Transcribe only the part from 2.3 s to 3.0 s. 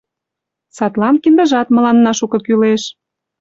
кӱлеш.